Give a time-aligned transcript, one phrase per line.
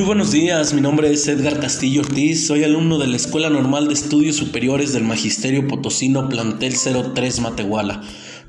[0.00, 3.86] Muy buenos días, mi nombre es Edgar Castillo Ortiz, soy alumno de la Escuela Normal
[3.86, 6.72] de Estudios Superiores del Magisterio Potosino Plantel
[7.14, 8.00] 03 Matehuala.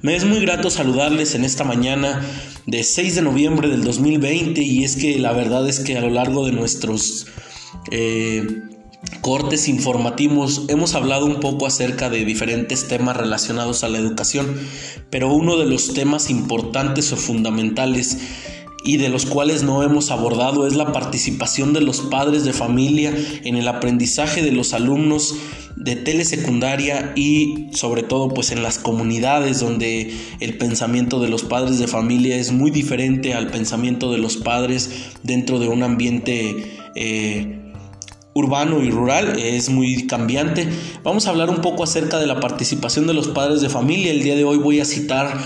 [0.01, 2.25] Me es muy grato saludarles en esta mañana
[2.67, 6.09] de 6 de noviembre del 2020 y es que la verdad es que a lo
[6.09, 7.27] largo de nuestros
[7.91, 8.47] eh,
[9.19, 14.57] cortes informativos hemos hablado un poco acerca de diferentes temas relacionados a la educación,
[15.09, 18.19] pero uno de los temas importantes o fundamentales
[18.83, 23.13] y de los cuales no hemos abordado es la participación de los padres de familia
[23.43, 25.35] en el aprendizaje de los alumnos
[25.75, 31.79] de telesecundaria y sobre todo pues en las comunidades donde el pensamiento de los padres
[31.79, 34.91] de familia es muy diferente al pensamiento de los padres
[35.23, 37.61] dentro de un ambiente eh,
[38.33, 40.67] urbano y rural es muy cambiante.
[41.03, 44.11] Vamos a hablar un poco acerca de la participación de los padres de familia.
[44.11, 45.37] El día de hoy voy a citar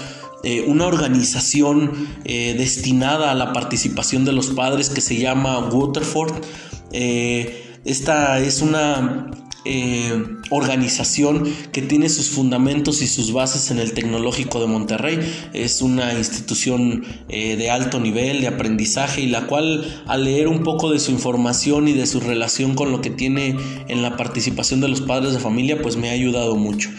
[0.45, 6.35] eh, una organización eh, destinada a la participación de los padres que se llama Waterford.
[6.91, 9.31] Eh, esta es una
[10.51, 15.19] organización que tiene sus fundamentos y sus bases en el Tecnológico de Monterrey.
[15.53, 20.91] Es una institución de alto nivel de aprendizaje y la cual al leer un poco
[20.91, 24.87] de su información y de su relación con lo que tiene en la participación de
[24.87, 26.91] los padres de familia, pues me ha ayudado mucho.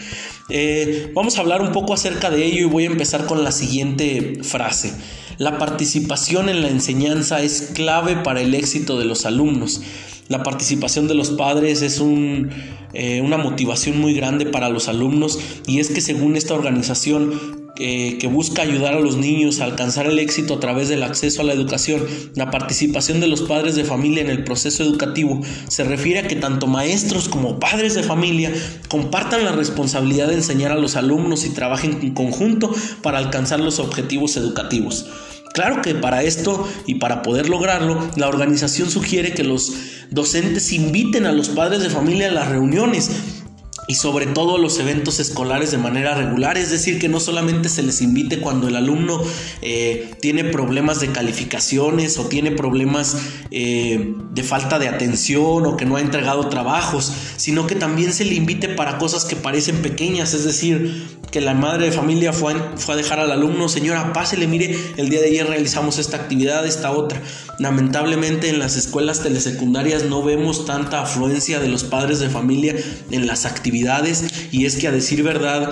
[0.49, 3.51] Eh, vamos a hablar un poco acerca de ello y voy a empezar con la
[3.51, 4.93] siguiente frase.
[5.37, 9.81] La participación en la enseñanza es clave para el éxito de los alumnos.
[10.29, 12.01] La participación de los padres es
[12.93, 18.29] eh, una motivación muy grande para los alumnos y es que según esta organización que
[18.31, 21.53] busca ayudar a los niños a alcanzar el éxito a través del acceso a la
[21.53, 22.03] educación,
[22.33, 26.35] la participación de los padres de familia en el proceso educativo, se refiere a que
[26.35, 28.51] tanto maestros como padres de familia
[28.89, 33.79] compartan la responsabilidad de enseñar a los alumnos y trabajen en conjunto para alcanzar los
[33.79, 35.05] objetivos educativos.
[35.53, 39.73] Claro que para esto y para poder lograrlo, la organización sugiere que los
[40.11, 43.09] docentes inviten a los padres de familia a las reuniones
[43.87, 47.81] y sobre todo los eventos escolares de manera regular, es decir, que no solamente se
[47.83, 49.21] les invite cuando el alumno
[49.61, 53.15] eh, tiene problemas de calificaciones o tiene problemas
[53.49, 58.25] eh, de falta de atención o que no ha entregado trabajos, sino que también se
[58.25, 62.53] le invite para cosas que parecen pequeñas, es decir, que la madre de familia fue
[62.53, 66.17] a, fue a dejar al alumno, señora, pásele, mire, el día de ayer realizamos esta
[66.17, 67.21] actividad, esta otra.
[67.57, 72.75] Lamentablemente en las escuelas telesecundarias no vemos tanta afluencia de los padres de familia
[73.11, 73.76] en las actividades
[74.51, 75.71] y es que a decir verdad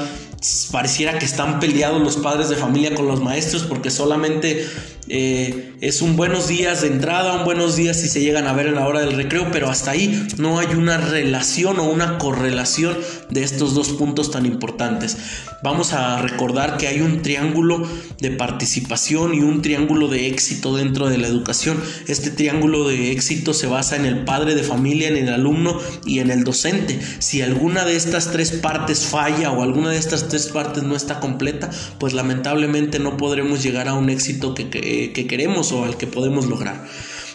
[0.72, 4.66] pareciera que están peleados los padres de familia con los maestros porque solamente
[5.08, 8.66] eh, es un buenos días de entrada, un buenos días si se llegan a ver
[8.66, 12.98] en la hora del recreo, pero hasta ahí no hay una relación o una correlación
[13.30, 15.18] de estos dos puntos tan importantes.
[15.62, 17.88] Vamos a recordar que hay un triángulo
[18.20, 21.80] de participación y un triángulo de éxito dentro de la educación.
[22.08, 26.20] Este triángulo de éxito se basa en el padre de familia, en el alumno y
[26.20, 27.00] en el docente.
[27.20, 31.20] Si alguna de estas tres partes falla o alguna de estas tres partes no está
[31.20, 31.70] completa,
[32.00, 36.08] pues lamentablemente no podremos llegar a un éxito que, que que, queremos o al que
[36.08, 36.86] podemos lograr.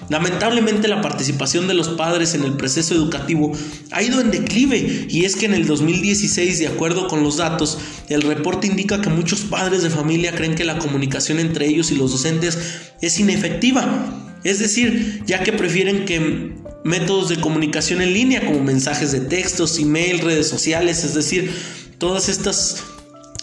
[0.08, 3.52] Lamentablemente la participación de los padres en el proceso educativo
[3.90, 7.78] ha ido en declive y es que en el 2016, de acuerdo con los datos,
[8.08, 11.96] el reporte indica que muchos padres de familia creen que la comunicación entre ellos y
[11.96, 12.58] los docentes
[13.02, 14.38] es inefectiva.
[14.42, 19.78] Es decir, ya que prefieren que métodos de comunicación en línea como mensajes de textos,
[19.78, 21.52] email, redes sociales, es decir,
[22.00, 22.82] todas estas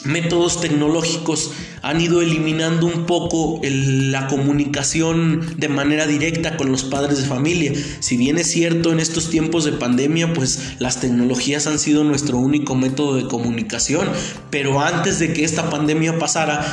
[0.03, 1.51] métodos tecnológicos
[1.84, 7.73] han ido eliminando un poco la comunicación de manera directa con los padres de familia.
[8.00, 12.40] Si bien es cierto en estos tiempos de pandemia, pues las tecnologías han sido nuestro
[12.40, 14.09] único método de comunicación,
[14.50, 16.66] pero antes de que esta pandemia pasara,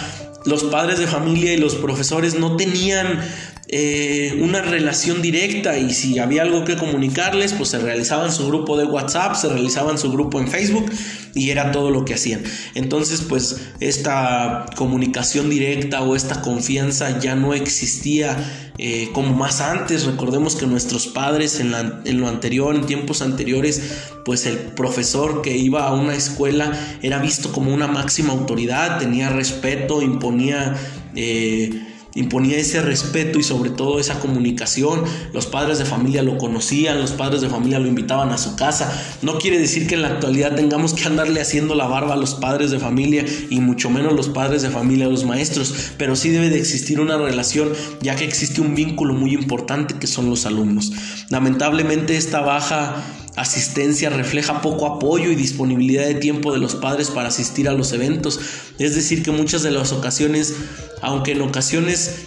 [0.47, 3.21] los padres de familia y los profesores no tenían
[3.67, 8.77] eh, una relación directa y si había algo que comunicarles, pues se realizaban su grupo
[8.77, 10.91] de WhatsApp, se realizaban su grupo en Facebook
[11.35, 12.43] y era todo lo que hacían.
[12.75, 18.37] Entonces, pues esta comunicación directa o esta confianza ya no existía
[18.77, 20.05] eh, como más antes.
[20.05, 21.73] Recordemos que nuestros padres en,
[22.21, 23.83] lo anterior, en tiempos anteriores,
[24.27, 26.71] pues el profesor que iba a una escuela
[27.01, 30.77] era visto como una máxima autoridad, tenía respeto, imponía...
[31.17, 35.03] Eh, imponía ese respeto y sobre todo esa comunicación.
[35.33, 38.93] Los padres de familia lo conocían, los padres de familia lo invitaban a su casa.
[39.23, 42.35] No quiere decir que en la actualidad tengamos que andarle haciendo la barba a los
[42.35, 46.31] padres de familia y mucho menos los padres de familia a los maestros, pero sí
[46.31, 50.47] debe de existir una relación ya que existe un vínculo muy importante que son los
[50.47, 50.93] alumnos.
[51.31, 53.03] Lamentablemente esta baja
[53.37, 57.93] asistencia refleja poco apoyo y disponibilidad de tiempo de los padres para asistir a los
[57.93, 58.41] eventos.
[58.79, 60.55] Es decir, que muchas de las ocasiones,
[61.03, 62.27] aunque en ocasiones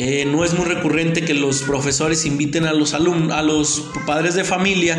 [0.00, 4.34] eh, no es muy recurrente que los profesores inviten a los alumnos, a los padres
[4.34, 4.96] de familia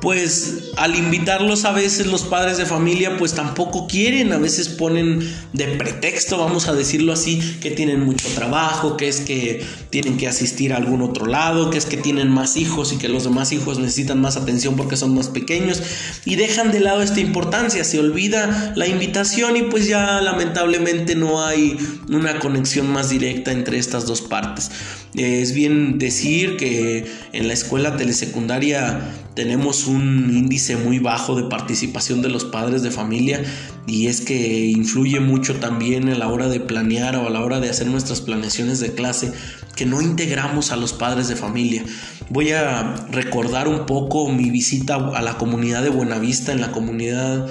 [0.00, 5.28] pues al invitarlos a veces los padres de familia pues tampoco quieren, a veces ponen
[5.52, 10.28] de pretexto, vamos a decirlo así, que tienen mucho trabajo, que es que tienen que
[10.28, 13.52] asistir a algún otro lado, que es que tienen más hijos y que los demás
[13.52, 15.82] hijos necesitan más atención porque son más pequeños
[16.24, 21.44] y dejan de lado esta importancia, se olvida la invitación y pues ya lamentablemente no
[21.44, 21.76] hay
[22.08, 24.70] una conexión más directa entre estas dos partes.
[25.14, 29.00] Es bien decir que en la escuela telesecundaria
[29.34, 33.42] tenemos un índice muy bajo de participación de los padres de familia
[33.86, 37.58] y es que influye mucho también a la hora de planear o a la hora
[37.60, 39.32] de hacer nuestras planeaciones de clase
[39.76, 41.84] que no integramos a los padres de familia.
[42.28, 47.48] Voy a recordar un poco mi visita a la comunidad de Buenavista en la comunidad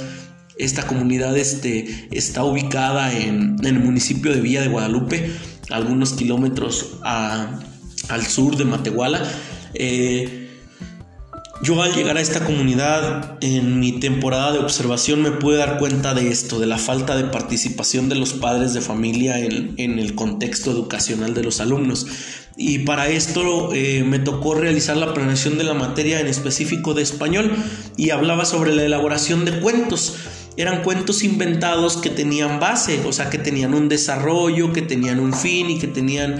[0.59, 5.31] esta comunidad este, está ubicada en, el municipio de Villa de Guadalupe,
[5.69, 9.22] algunos kilómetros al sur de Matehuala.
[9.74, 10.48] Eh,
[11.64, 16.14] yo al llegar a esta comunidad en mi temporada de observación me pude dar cuenta
[16.14, 20.72] de esto, de la falta de participación de los padres de familia en, el contexto
[20.72, 22.06] educacional de los alumnos.
[22.58, 27.02] Y para esto eh, me tocó realizar la planeación de la materia en específico de
[27.02, 27.52] español
[27.98, 30.16] y hablaba sobre la elaboración de cuentos.
[30.57, 35.33] Eran cuentos inventados que tenían base, o sea, que tenían un desarrollo, que tenían un
[35.33, 36.39] fin y que tenían...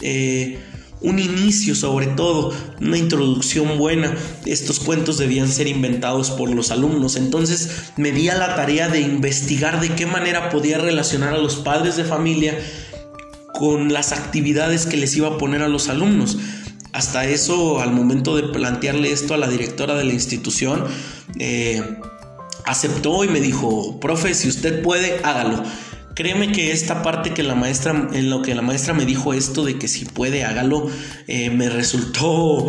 [0.00, 0.58] Eh,
[1.04, 4.14] un inicio sobre todo, una introducción buena.
[4.46, 7.16] Estos cuentos debían ser inventados por los alumnos.
[7.16, 11.56] Entonces me di a la tarea de investigar de qué manera podía relacionar a los
[11.56, 12.58] padres de familia
[13.52, 16.38] con las actividades que les iba a poner a los alumnos.
[16.92, 20.84] Hasta eso, al momento de plantearle esto a la directora de la institución,
[21.38, 21.82] eh,
[22.64, 25.62] aceptó y me dijo, profe, si usted puede, hágalo.
[26.14, 29.64] Créeme que esta parte que la maestra, en lo que la maestra me dijo esto
[29.64, 30.88] de que si puede hágalo,
[31.26, 32.68] eh, me resultó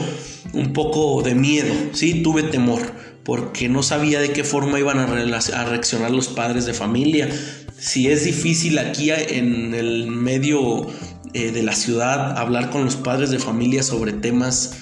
[0.54, 2.82] un poco de miedo, sí, tuve temor,
[3.24, 7.30] porque no sabía de qué forma iban a, reaccionar los padres de familia.
[7.78, 10.88] Si es difícil aquí en el medio
[11.34, 14.74] eh, de la ciudad hablar con los padres de familia sobre temas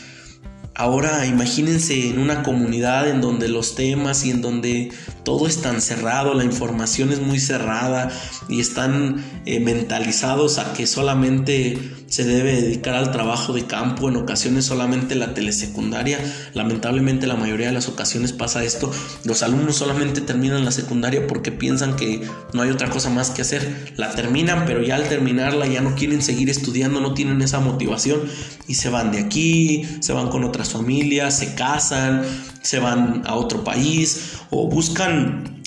[0.75, 4.91] Ahora imagínense en una comunidad en donde los temas y en donde
[5.23, 8.11] todo es tan cerrado, la información es muy cerrada
[8.49, 11.77] y están eh, mentalizados a que solamente
[12.13, 16.19] se debe dedicar al trabajo de campo, en ocasiones solamente la telesecundaria.
[16.53, 18.91] Lamentablemente la mayoría de las ocasiones pasa esto.
[19.23, 22.21] Los alumnos solamente terminan la secundaria porque piensan que
[22.53, 23.93] no hay otra cosa más que hacer.
[23.97, 28.21] La terminan, pero ya al terminarla ya no quieren seguir estudiando, no tienen esa motivación
[28.67, 32.21] y se van de aquí, se van con otras familias, se casan,
[32.61, 35.12] se van a otro país o buscan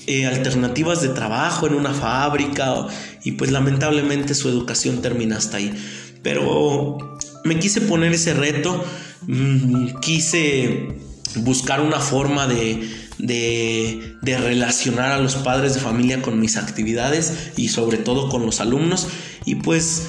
[0.07, 2.87] eh, alternativas de trabajo en una fábrica
[3.25, 5.75] y pues lamentablemente su educación termina hasta ahí.
[6.23, 8.85] Pero me quise poner ese reto,
[9.27, 10.89] mm, quise
[11.37, 12.89] buscar una forma de,
[13.19, 18.47] de, de, relacionar a los padres de familia con mis actividades y sobre todo con
[18.47, 19.09] los alumnos
[19.45, 20.09] y pues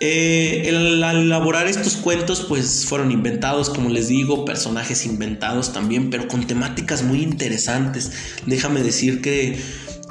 [0.00, 6.28] eh, al elaborar estos cuentos pues fueron inventados, como les digo, personajes inventados también, pero
[6.28, 8.12] con temáticas muy interesantes.
[8.46, 9.58] Déjame decir que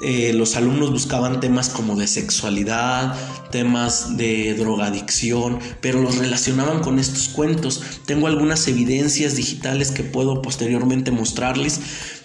[0.02, 3.16] eh, los alumnos buscaban temas como de sexualidad,
[3.52, 7.82] temas de drogadicción, pero los relacionaban con estos cuentos.
[8.06, 11.80] Tengo algunas evidencias digitales que puedo posteriormente mostrarles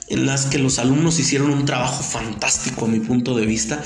[0.09, 3.83] en las que los alumnos hicieron un trabajo fantástico a mi punto de vista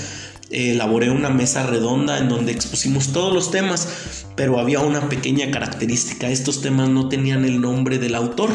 [0.53, 3.89] elaboré una mesa redonda en donde expusimos todos los temas,
[4.37, 6.31] pero había una pequeña característica.
[6.31, 8.51] Estos temas no tenían el nombre del autor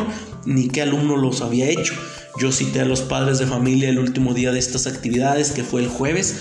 [0.46, 1.94] ni qué alumno los había hecho.
[2.40, 5.82] Yo cité a los padres de familia el último día de estas actividades, que fue
[5.82, 6.36] el jueves,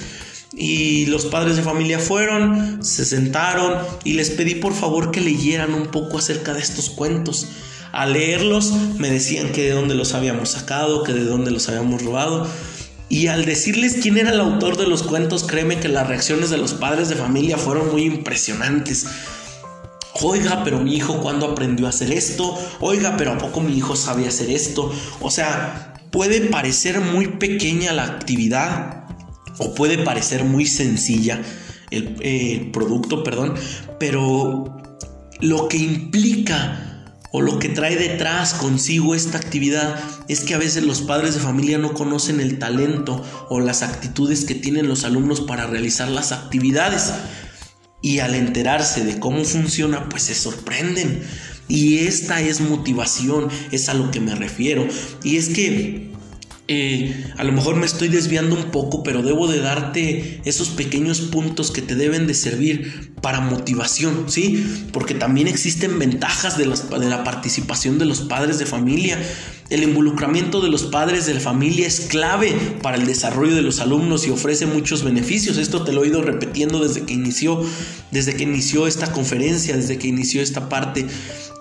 [0.54, 5.74] y los padres de familia fueron, se sentaron y les pedí por favor que leyeran
[5.74, 7.48] un poco acerca de estos cuentos.
[7.92, 12.02] Al leerlos me decían que de dónde los habíamos sacado, que de dónde los habíamos
[12.02, 12.46] robado.
[13.08, 16.58] Y al decirles quién era el autor de los cuentos, créeme que las reacciones de
[16.58, 19.06] los padres de familia fueron muy impresionantes.
[20.22, 22.58] Oiga, pero mi hijo cuándo aprendió a hacer esto?
[22.80, 24.92] Oiga, pero ¿a poco mi hijo sabe hacer esto?
[25.20, 29.04] O sea, puede parecer muy pequeña la actividad
[29.58, 31.42] o puede parecer muy sencilla
[31.90, 33.54] el, el producto, perdón,
[34.00, 34.76] pero
[35.40, 36.85] lo que implica
[37.32, 41.40] o lo que trae detrás consigo esta actividad es que a veces los padres de
[41.40, 46.32] familia no conocen el talento o las actitudes que tienen los alumnos para realizar las
[46.32, 47.12] actividades.
[48.02, 51.22] Y al enterarse de cómo funciona, pues se sorprenden.
[51.68, 54.86] Y esta es motivación, es a lo que me refiero.
[55.24, 56.12] Y es que
[56.68, 61.20] eh, a lo mejor me estoy desviando un poco, pero debo de darte esos pequeños
[61.20, 64.88] puntos que te deben de servir para motivación, ¿sí?
[64.92, 69.16] Porque también existen ventajas de, la participación de los padres de familia.
[69.70, 74.26] El involucramiento de los padres de familia es clave para el desarrollo de los alumnos
[74.26, 75.58] y ofrece muchos beneficios.
[75.58, 77.64] Esto te lo he ido repitiendo desde que inició,
[78.10, 81.06] desde que inició esta conferencia, desde que inició esta parte.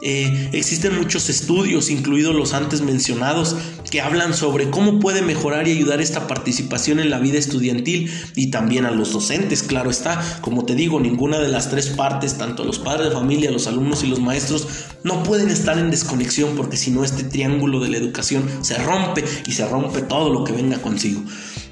[0.07, 3.55] Eh, existen muchos estudios, incluidos los antes mencionados,
[3.89, 8.51] que hablan sobre cómo puede mejorar y ayudar esta participación en la vida estudiantil y
[8.51, 9.63] también a los docentes.
[9.63, 13.49] Claro está, como te digo, ninguna de las tres partes, tanto los padres de familia,
[13.49, 14.67] los alumnos y los maestros,
[15.03, 19.25] no pueden estar en desconexión porque si no este triángulo de la educación se rompe
[19.47, 21.23] y se rompe todo lo que venga consigo.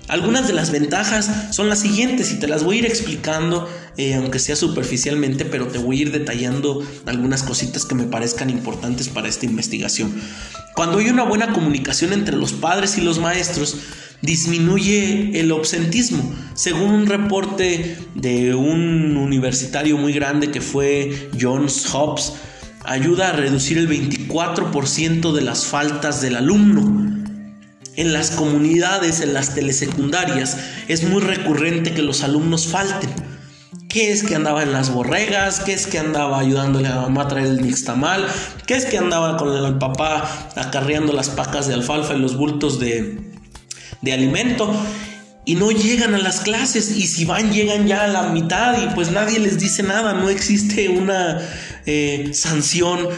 [0.10, 4.16] Algunas de las ventajas son las siguientes y te las voy a ir explicando, eh,
[4.16, 9.08] aunque sea superficialmente, pero te voy a ir detallando algunas cositas que me parezcan importantes
[9.08, 10.14] para esta investigación.
[10.76, 13.78] Cuando hay una buena comunicación entre los padres y los maestros,
[14.22, 16.34] disminuye el absentismo.
[16.54, 22.34] Según un reporte de un universitario muy grande que fue Johns Hopkins,
[22.84, 27.23] ayuda a reducir el 24% de las faltas del alumno.
[27.96, 30.58] En las comunidades, en las telesecundarias,
[30.88, 33.10] es muy recurrente que los alumnos falten.
[33.88, 35.60] ¿Qué es que andaba en las borregas?
[35.60, 38.26] ¿Qué es que andaba ayudándole a mamá a traer el nixtamal?
[38.66, 42.80] ¿Qué es que andaba con el papá acarreando las pacas de alfalfa y los bultos
[42.80, 43.20] de,
[44.02, 44.74] de alimento?
[45.46, 48.96] Y no llegan a las clases y si van llegan ya a la mitad y
[48.96, 51.40] pues nadie les dice nada, no existe una
[51.86, 53.10] eh, sanción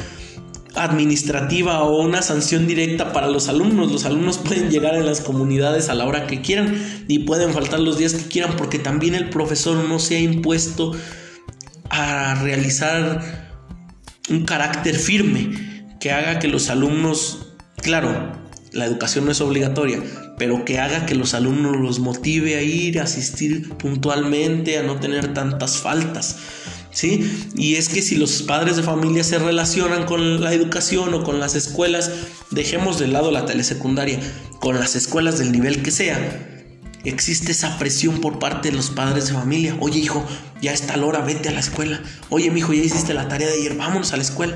[0.75, 3.91] administrativa o una sanción directa para los alumnos.
[3.91, 7.79] Los alumnos pueden llegar en las comunidades a la hora que quieran y pueden faltar
[7.79, 10.91] los días que quieran porque también el profesor no se ha impuesto
[11.89, 13.51] a realizar
[14.29, 18.32] un carácter firme que haga que los alumnos, claro,
[18.72, 20.03] la educación no es obligatoria,
[20.38, 25.00] pero que haga que los alumnos los motive a ir, a asistir puntualmente, a no
[25.00, 26.38] tener tantas faltas.
[26.95, 27.49] ¿Sí?
[27.55, 31.39] Y es que si los padres de familia se relacionan con la educación o con
[31.39, 32.09] las escuelas,
[32.49, 34.19] dejemos de lado la telesecundaria,
[34.59, 36.63] con las escuelas del nivel que sea,
[37.03, 39.77] existe esa presión por parte de los padres de familia.
[39.81, 40.25] Oye, hijo,
[40.61, 42.01] ya está la hora, vete a la escuela.
[42.29, 44.55] Oye, mi hijo, ya hiciste la tarea de ayer, vámonos a la escuela.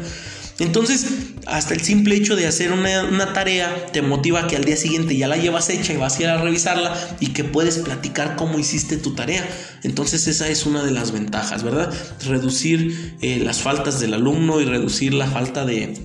[0.59, 1.05] Entonces,
[1.45, 5.27] hasta el simple hecho de hacer una, tarea te motiva que al día siguiente ya
[5.27, 8.97] la llevas hecha y vas a ir a revisarla y que puedes platicar cómo hiciste
[8.97, 9.47] tu tarea.
[9.83, 11.93] Entonces, esa es una de las ventajas, ¿verdad?
[12.27, 15.97] Reducir eh, las faltas del alumno y reducir la falta de,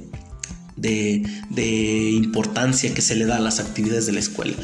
[0.76, 4.54] de, importancia que se le da a las actividades de la escuela.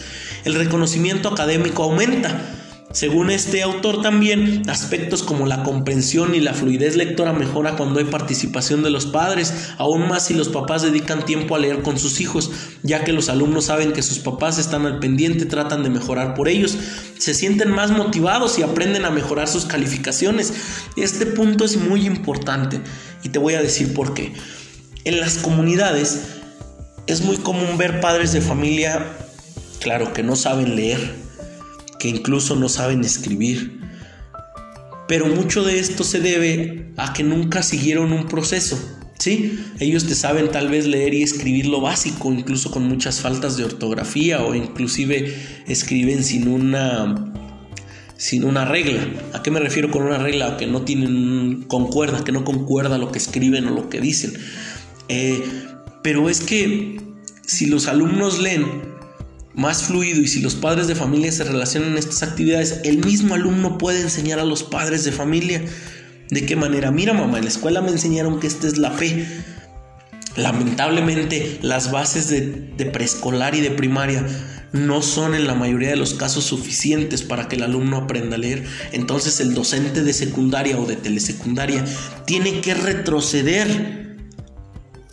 [0.45, 2.60] El reconocimiento académico aumenta.
[2.93, 8.07] Según este autor también, aspectos como la comprensión y la fluidez lectora mejora cuando hay
[8.07, 12.21] participación de los padres, aún más si los papás dedican tiempo a leer con sus
[12.21, 12.51] hijos,
[12.83, 16.49] ya que los alumnos saben que sus papás están al pendiente, tratan de mejorar por
[16.49, 16.77] ellos,
[17.17, 20.53] se sienten más motivados y aprenden a mejorar sus calificaciones.
[20.97, 22.81] Este punto es muy importante
[23.23, 24.33] y te voy a decir por qué.
[25.05, 26.23] En las comunidades
[27.07, 29.07] es muy común ver padres de familia,
[29.79, 31.30] claro, que no saben leer
[32.01, 33.79] que incluso no saben escribir.
[35.07, 38.79] Pero mucho de esto se debe a que nunca siguieron un proceso.
[39.19, 39.61] ¿sí?
[39.79, 43.65] Ellos te saben tal vez leer y escribir lo básico, incluso con muchas faltas de
[43.65, 45.37] ortografía o inclusive
[45.69, 47.27] escriben sin una
[48.17, 49.01] sin una regla.
[49.33, 50.57] ¿A qué me refiero con una regla?
[50.57, 54.35] Que no tienen concuerda, que no concuerda lo que escriben o lo que dicen.
[55.09, 55.43] Eh,
[56.03, 57.01] pero es que
[57.47, 59.00] si los alumnos leen
[59.55, 63.35] más fluido y si los padres de familia se relacionan en estas actividades, el mismo
[63.35, 65.65] alumno puede enseñar a los padres de familia.
[66.31, 66.91] ¿De qué manera?
[66.91, 69.27] Mira mamá, en la escuela me enseñaron que esta es la fe.
[70.37, 74.25] Lamentablemente las bases de, de preescolar y de primaria
[74.73, 78.39] no son en la mayoría de los casos suficientes para que el alumno aprenda a
[78.39, 78.65] leer.
[78.93, 81.85] Entonces el docente de secundaria o de telesecundaria
[82.27, 84.17] tiene que retroceder.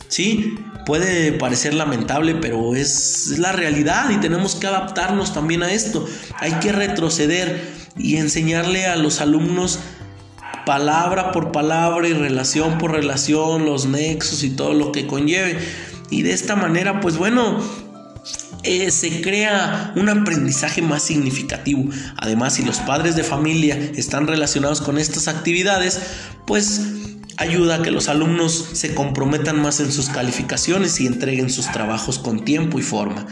[0.06, 0.54] ¿Sí?
[0.88, 6.08] Puede parecer lamentable, pero es, la realidad y tenemos que adaptarnos también a esto.
[6.38, 7.62] Hay que retroceder
[7.98, 9.80] y enseñarle a los alumnos
[10.64, 15.58] palabra por palabra y relación por relación, los nexos y todo lo que conlleve.
[16.08, 17.62] Y de esta manera, pues bueno,
[18.62, 21.84] eh, se crea un aprendizaje más significativo.
[22.16, 26.00] Además, si los padres de familia están relacionados con estas actividades,
[26.46, 26.80] pues
[27.38, 32.18] ayuda a que los alumnos se comprometan más en sus calificaciones y entreguen sus trabajos
[32.18, 33.26] con tiempo y forma.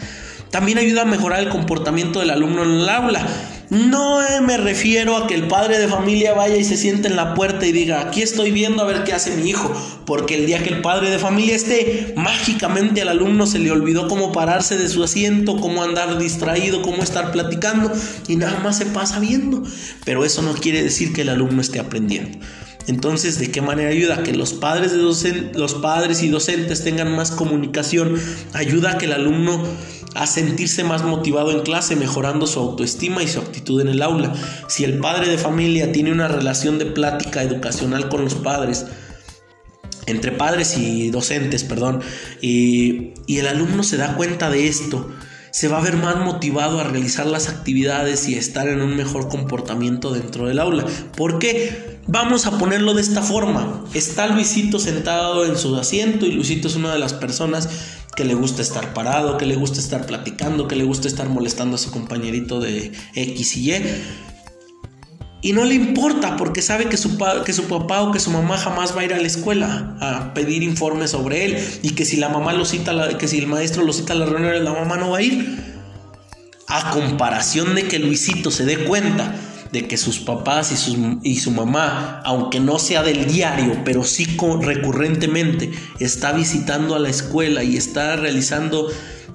[0.51, 3.27] También ayuda a mejorar el comportamiento del alumno en el aula.
[3.69, 7.17] No eh, me refiero a que el padre de familia vaya y se siente en
[7.17, 9.75] la puerta y diga, aquí estoy viendo a ver qué hace mi hijo,
[10.07, 14.07] porque el día que el padre de familia esté, mágicamente al alumno se le olvidó
[14.07, 17.93] cómo pararse de su asiento, cómo andar distraído, cómo estar platicando
[18.29, 19.65] y nada más se pasa viendo.
[20.05, 22.39] Pero eso no quiere decir que el alumno esté aprendiendo.
[22.87, 24.23] Entonces, ¿de qué manera ayuda?
[24.23, 28.15] Que los padres, de los padres y docentes tengan más comunicación,
[28.53, 29.65] ayuda a que el alumno
[30.15, 34.33] a sentirse más motivado en clase, mejorando su autoestima y su actitud en el aula.
[34.69, 38.87] Si el padre de familia tiene una relación de plática educacional con los padres,
[40.07, 42.01] entre padres y docentes, perdón,
[42.41, 45.11] y, y el alumno se da cuenta de esto,
[45.51, 49.29] se va a ver más motivado a realizar las actividades y estar en un mejor
[49.29, 50.87] comportamiento dentro del aula.
[51.17, 51.96] ¿Por qué?
[52.09, 53.85] Vamos a ponerlo de esta forma.
[53.93, 57.69] Está Luisito sentado en su asiento y Luisito es una de las personas
[58.15, 61.75] que le gusta estar parado, que le gusta estar platicando, que le gusta estar molestando
[61.75, 63.83] a su compañerito de X y Y.
[65.43, 68.57] Y no le importa porque sabe que su, que su papá o que su mamá
[68.57, 72.19] jamás va a ir a la escuela a pedir informes sobre él y que si
[72.19, 74.97] la mamá lo cita, que si el maestro lo cita a las reuniones, la mamá
[74.97, 75.77] no va a ir.
[76.69, 79.35] A comparación de que Luisito se dé cuenta
[79.73, 84.27] de que sus papás y, y su mamá, aunque no sea del diario, pero sí
[84.61, 88.89] recurrentemente, está visitando a la escuela y está realizando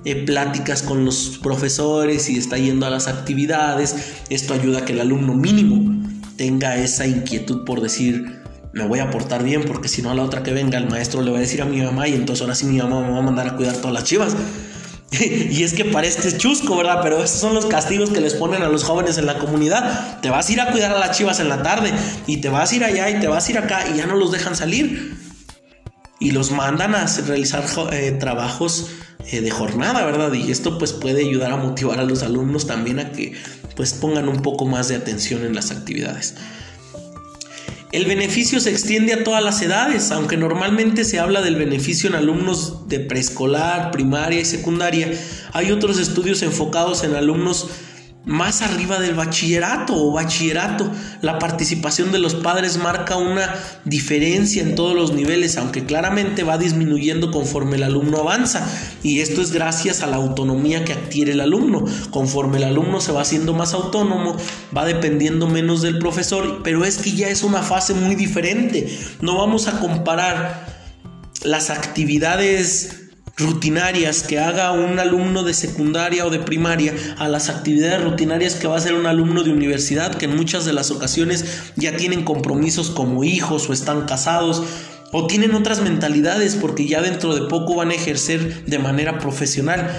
[0.04, 3.96] eh, pláticas con los profesores y está yendo a las actividades,
[4.30, 6.02] esto ayuda a que el alumno mínimo
[6.38, 8.42] tenga esa inquietud por decir,
[8.74, 11.22] me voy a portar bien porque si no a la otra que venga el maestro
[11.22, 13.20] le va a decir a mi mamá y entonces ahora sí mi mamá me va
[13.20, 14.36] a mandar a cuidar todas las chivas.
[15.20, 17.00] y es que parece chusco, ¿verdad?
[17.03, 20.22] Pero esos son los castigos que les ponen a los jóvenes en la comunidad.
[20.22, 21.91] Te vas a ir a cuidar a las chivas en la tarde
[22.27, 24.15] y te vas a ir allá y te vas a ir acá y ya no
[24.15, 25.18] los dejan salir.
[26.20, 28.91] Y los mandan a realizar eh, trabajos
[29.32, 30.32] eh, de jornada, ¿verdad?
[30.34, 33.34] Y esto pues puede ayudar a motivar a los alumnos también a que
[33.75, 36.36] pues pongan un poco más de atención en las actividades.
[37.91, 42.15] El beneficio se extiende a todas las edades, aunque normalmente se habla del beneficio en
[42.15, 45.12] alumnos de preescolar, primaria y secundaria.
[45.51, 47.67] Hay otros estudios enfocados en alumnos
[48.24, 50.92] más arriba del bachillerato o bachillerato.
[51.22, 56.58] La participación de los padres marca una diferencia en todos los niveles, aunque claramente va
[56.58, 58.67] disminuyendo conforme el alumno avanza.
[59.02, 61.84] Y esto es gracias a la autonomía que adquiere el alumno.
[62.12, 64.38] Conforme el alumno se va haciendo más autónomo,
[64.76, 68.95] va dependiendo menos del profesor, pero es que ya es una fase muy diferente.
[69.22, 70.67] No vamos a comparar
[71.43, 78.04] las actividades rutinarias que haga un alumno de secundaria o de primaria a las actividades
[78.04, 81.46] rutinarias que va a hacer un alumno de universidad que en muchas de las ocasiones
[81.76, 84.63] ya tienen compromisos como hijos o están casados
[85.12, 89.89] o tienen otras mentalidades porque ya dentro de poco van a ejercer de manera profesional.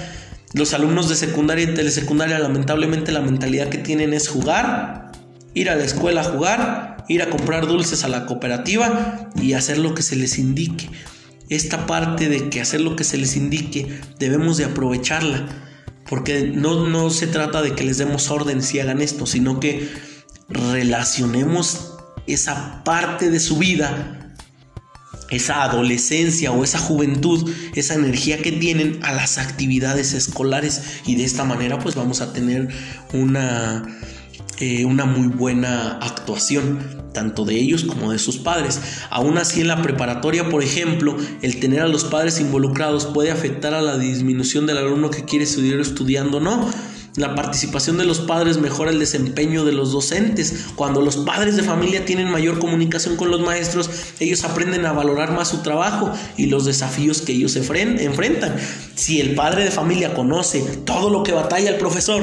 [0.54, 5.12] Los alumnos de secundaria y telesecundaria lamentablemente la mentalidad que tienen es jugar,
[5.54, 9.78] ir a la escuela a jugar, ir a comprar dulces a la cooperativa y hacer
[9.78, 10.88] lo que se les indique
[11.48, 15.46] esta parte de que hacer lo que se les indique debemos de aprovecharla,
[16.08, 19.88] porque no, no se trata de que les demos órdenes y hagan esto, sino que
[20.48, 21.94] relacionemos
[22.26, 24.18] esa parte de su vida
[25.30, 31.00] esa adolescencia o esa juventud, esa energía que tienen a las actividades escolares.
[31.06, 32.68] Y de esta manera pues vamos a tener
[33.14, 33.82] una
[34.58, 38.80] eh, una muy buena actuación, tanto de ellos como de sus padres.
[39.10, 43.74] Aún así, en la preparatoria, por ejemplo, el tener a los padres involucrados puede afectar
[43.74, 46.68] a la disminución del alumno que quiere seguir estudiando, ¿no?
[47.16, 50.68] La participación de los padres mejora el desempeño de los docentes.
[50.76, 55.32] Cuando los padres de familia tienen mayor comunicación con los maestros, ellos aprenden a valorar
[55.32, 58.56] más su trabajo y los desafíos que ellos enfrentan.
[58.94, 62.22] Si el padre de familia conoce todo lo que batalla el profesor,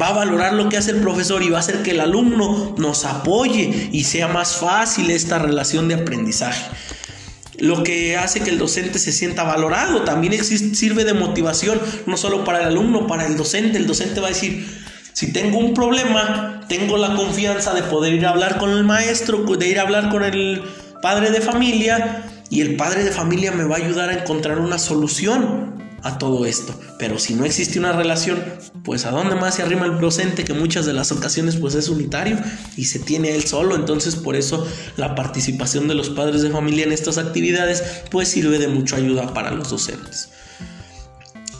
[0.00, 2.74] va a valorar lo que hace el profesor y va a hacer que el alumno
[2.78, 6.64] nos apoye y sea más fácil esta relación de aprendizaje.
[7.58, 12.44] Lo que hace que el docente se sienta valorado también sirve de motivación, no solo
[12.44, 13.78] para el alumno, para el docente.
[13.78, 14.66] El docente va a decir,
[15.14, 19.44] si tengo un problema, tengo la confianza de poder ir a hablar con el maestro,
[19.44, 20.62] de ir a hablar con el
[21.00, 24.78] padre de familia y el padre de familia me va a ayudar a encontrar una
[24.78, 26.78] solución a todo esto.
[26.98, 28.42] Pero si no existe una relación,
[28.84, 31.88] pues a dónde más se arrima el docente que muchas de las ocasiones pues es
[31.88, 32.38] unitario
[32.76, 33.74] y se tiene él solo.
[33.76, 38.58] Entonces por eso la participación de los padres de familia en estas actividades pues sirve
[38.58, 40.30] de mucha ayuda para los docentes.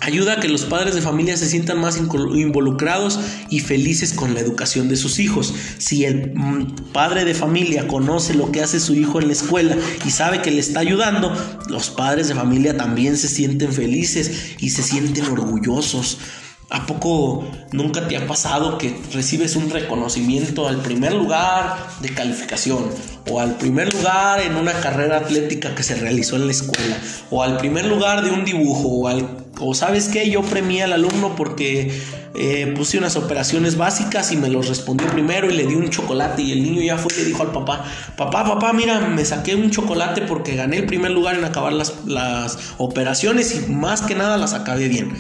[0.07, 3.19] Ayuda a que los padres de familia se sientan más involucrados
[3.51, 5.53] y felices con la educación de sus hijos.
[5.79, 9.77] Si el mm, padre de familia conoce lo que hace su hijo en la escuela
[10.07, 11.33] y sabe que le está ayudando,
[11.69, 16.19] los padres de familia también se sienten felices y se sienten orgullosos
[16.69, 22.91] ¿A poco nunca te ha pasado que recibes un reconocimiento al primer lugar de calificación
[23.31, 26.99] o al primer lugar en una carrera atlética que se realizó en la escuela
[27.31, 30.93] o al primer lugar de un dibujo o al o sabes qué, yo premié al
[30.93, 31.91] alumno porque
[32.35, 36.43] eh, puse unas operaciones básicas y me los respondió primero y le di un chocolate
[36.43, 37.85] y el niño ya fue y le dijo al papá,
[38.17, 42.05] papá, papá, mira, me saqué un chocolate porque gané el primer lugar en acabar las,
[42.07, 45.17] las operaciones y más que nada las acabé bien.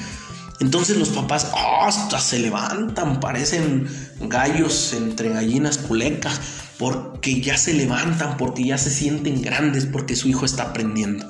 [0.60, 3.88] Entonces los papás hasta se levantan, parecen
[4.20, 6.40] gallos entre gallinas culecas,
[6.78, 11.28] porque ya se levantan, porque ya se sienten grandes, porque su hijo está aprendiendo.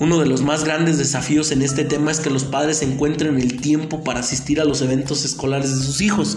[0.00, 3.60] Uno de los más grandes desafíos en este tema es que los padres encuentren el
[3.60, 6.36] tiempo para asistir a los eventos escolares de sus hijos,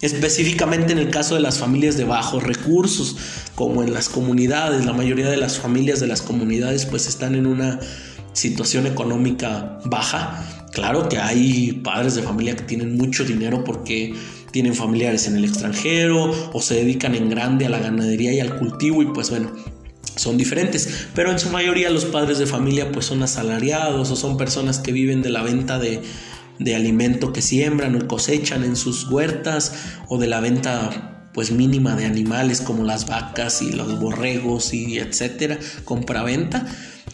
[0.00, 3.16] específicamente en el caso de las familias de bajos recursos,
[3.54, 4.84] como en las comunidades.
[4.84, 7.78] La mayoría de las familias de las comunidades pues están en una
[8.32, 14.14] situación económica baja Claro que hay padres de familia que tienen mucho dinero porque
[14.52, 18.56] tienen familiares en el extranjero o se dedican en grande a la ganadería y al
[18.60, 19.50] cultivo y pues bueno,
[20.14, 24.36] son diferentes, pero en su mayoría los padres de familia pues son asalariados o son
[24.36, 26.00] personas que viven de la venta de,
[26.60, 29.74] de alimento que siembran o cosechan en sus huertas
[30.06, 34.98] o de la venta pues mínima de animales como las vacas y los borregos y
[34.98, 36.68] etcétera, compra-venta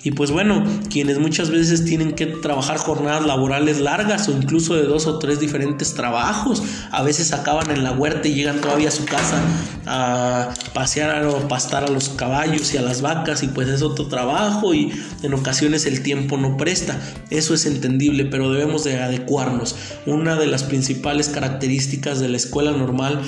[0.04, 4.82] y pues bueno, quienes muchas veces tienen que trabajar jornadas laborales largas o incluso de
[4.82, 8.92] dos o tres diferentes trabajos, a veces acaban en la huerta y llegan todavía a
[8.92, 9.42] su casa
[9.86, 14.06] a pasear o pastar a los caballos y a las vacas y pues es otro
[14.08, 17.00] trabajo y en ocasiones el tiempo no presta.
[17.30, 19.74] Eso es entendible, pero debemos de adecuarnos.
[20.04, 23.22] Una de las principales características de la escuela normal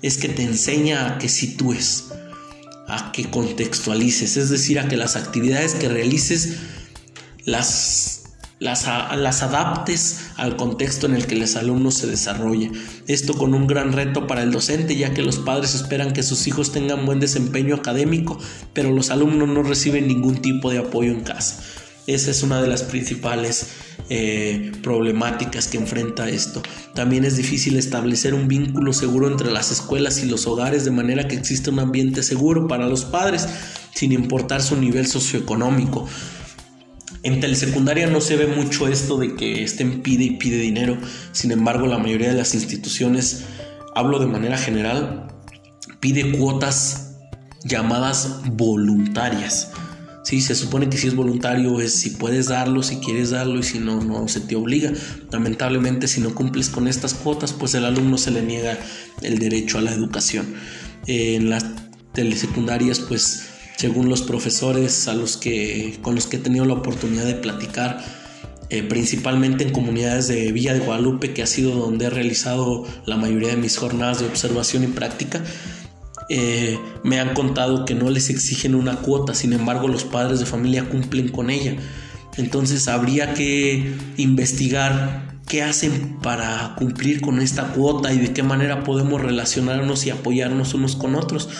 [0.00, 2.11] es que te enseña a que sitúes
[2.92, 6.58] a que contextualices, es decir, a que las actividades que realices
[7.46, 8.24] las,
[8.58, 12.70] las, adaptes al contexto en el que los alumnos se desarrolle.
[13.08, 16.46] Esto con un gran reto para el docente, ya que los padres esperan que sus
[16.46, 18.38] hijos tengan buen desempeño académico,
[18.74, 21.62] pero los alumnos no reciben ningún tipo de apoyo en casa.
[22.06, 23.68] Esa es una de las principales
[24.08, 26.62] eh, problemáticas que enfrenta esto.
[26.94, 31.28] También es difícil establecer un vínculo seguro entre las escuelas y los hogares de manera
[31.28, 33.46] que exista un ambiente seguro para los padres,
[33.94, 36.08] sin importar su nivel socioeconómico.
[37.22, 40.98] En telesecundaria no se ve mucho esto de que estén pide y pide dinero,
[41.30, 43.44] sin embargo la mayoría de las instituciones,
[43.94, 45.28] hablo de manera general,
[46.00, 47.12] pide cuotas
[47.64, 49.70] llamadas voluntarias.
[50.24, 53.64] Sí, se supone que si es voluntario es si puedes darlo, si quieres darlo y
[53.64, 54.92] si no, no se te obliga.
[55.30, 58.78] Lamentablemente si no cumples con estas cuotas, pues el alumno se le niega
[59.22, 60.54] el derecho a la educación.
[61.06, 61.64] en las
[62.12, 67.24] telesecundarias, pues según los profesores a los que, con los que he tenido la oportunidad
[67.24, 68.04] de platicar,
[68.70, 73.16] eh, principalmente en comunidades de Villa de Guadalupe, que ha sido donde he realizado la
[73.16, 75.42] mayoría de mis jornadas de observación y práctica,
[76.34, 80.46] eh, me han contado que no les exigen una cuota, sin embargo los padres de
[80.46, 81.76] familia cumplen con ella.
[82.38, 88.82] Entonces habría que investigar qué hacen para cumplir con esta cuota y de qué manera
[88.82, 91.50] podemos relacionarnos y apoyarnos unos con otros,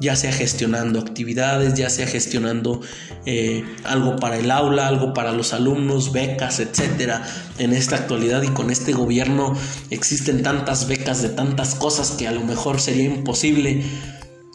[0.00, 2.80] ya sea gestionando actividades, ya sea gestionando
[3.26, 7.22] eh, algo para el aula, algo para los alumnos, becas, etcétera.
[7.58, 9.54] En esta actualidad y con este gobierno
[9.90, 13.84] existen tantas becas de tantas cosas que a lo mejor sería imposible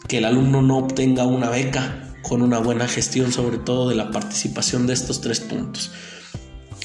[0.08, 4.10] que el alumno no obtenga una beca con una buena gestión sobre todo de la
[4.10, 5.92] participación de estos tres puntos.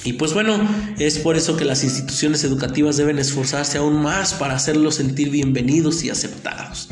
[0.05, 0.59] Y pues bueno,
[0.99, 6.03] es por eso que las instituciones educativas deben esforzarse aún más para hacerlos sentir bienvenidos
[6.03, 6.89] y aceptados.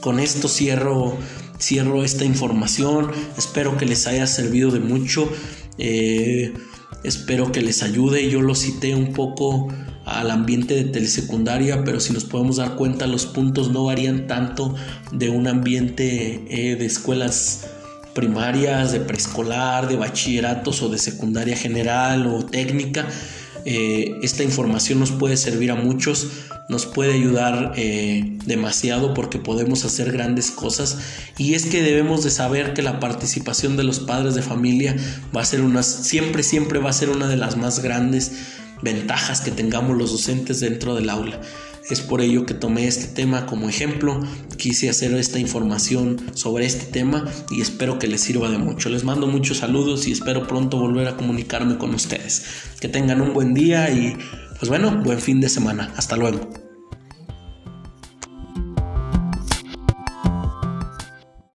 [0.00, 1.18] Con esto cierro,
[1.60, 5.30] cierro esta información, espero que les haya servido de mucho,
[5.76, 6.54] eh,
[7.02, 9.68] espero que les ayude, yo lo cité un poco
[10.04, 14.74] al ambiente de telesecundaria, pero si nos podemos dar cuenta los puntos no varían tanto
[15.12, 17.66] de un ambiente eh, de escuelas
[18.14, 23.06] primarias, de preescolar, de bachilleratos o de secundaria general o técnica.
[23.66, 26.28] Eh, esta información nos puede servir a muchos,
[26.68, 30.98] nos puede ayudar eh, demasiado porque podemos hacer grandes cosas
[31.38, 34.94] y es que debemos de saber que la participación de los padres de familia
[35.34, 38.32] va a ser una, siempre, siempre va a ser una de las más grandes
[38.82, 41.40] ventajas que tengamos los docentes dentro del aula.
[41.90, 44.18] Es por ello que tomé este tema como ejemplo,
[44.56, 48.88] quise hacer esta información sobre este tema y espero que les sirva de mucho.
[48.88, 52.44] Les mando muchos saludos y espero pronto volver a comunicarme con ustedes.
[52.80, 54.16] Que tengan un buen día y
[54.58, 55.92] pues bueno, buen fin de semana.
[55.96, 56.63] Hasta luego.